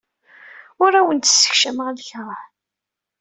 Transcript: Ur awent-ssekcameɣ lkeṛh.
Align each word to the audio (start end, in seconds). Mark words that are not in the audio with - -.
Ur 0.83 0.91
awent-ssekcameɣ 0.99 1.87
lkeṛh. 1.93 2.41